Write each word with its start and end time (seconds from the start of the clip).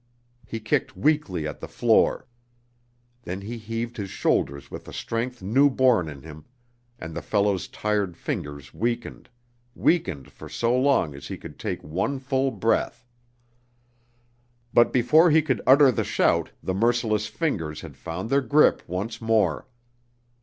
He 0.47 0.59
kicked 0.59 0.97
weakly 0.97 1.45
at 1.47 1.59
the 1.59 1.67
floor. 1.67 2.25
Then 3.21 3.41
he 3.41 3.59
heaved 3.59 3.97
his 3.97 4.09
shoulders 4.09 4.71
with 4.71 4.87
a 4.87 4.93
strength 4.93 5.43
new 5.43 5.69
born 5.69 6.09
in 6.09 6.23
him, 6.23 6.45
and 6.97 7.13
the 7.13 7.21
fellow's 7.21 7.67
tired 7.67 8.17
fingers 8.17 8.73
weakened, 8.73 9.29
weakened 9.75 10.31
for 10.31 10.49
so 10.49 10.75
long 10.75 11.13
as 11.13 11.27
he 11.27 11.37
could 11.37 11.59
take 11.59 11.83
one 11.83 12.17
full 12.17 12.49
breath. 12.49 13.05
But 14.73 14.91
before 14.91 15.29
he 15.29 15.43
could 15.43 15.61
utter 15.67 15.91
the 15.91 16.03
shout 16.03 16.49
the 16.63 16.73
merciless 16.73 17.27
fingers 17.27 17.81
had 17.81 17.95
found 17.95 18.31
their 18.31 18.41
grip 18.41 18.81
once 18.87 19.21
more. 19.21 19.67